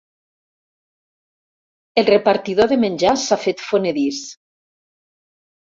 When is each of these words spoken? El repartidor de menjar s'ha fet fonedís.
El 2.03 2.09
repartidor 2.09 2.73
de 2.73 2.81
menjar 2.87 3.13
s'ha 3.27 3.41
fet 3.47 3.65
fonedís. 3.69 4.25